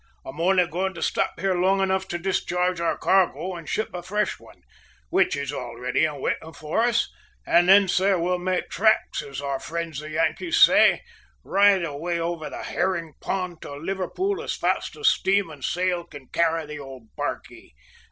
[0.25, 4.01] "I'm only going to stop here long enough to discharge our cargo and ship a
[4.01, 4.63] fresh one;
[5.11, 7.07] which is all ready and waiting for us;
[7.45, 11.03] and then, sir, we'll `make tracks,' as our friends the Yankees say,
[11.43, 16.25] right away over the `herring pond' to Liverpool as fast as steam and sail can
[16.29, 17.75] carry the old barquey.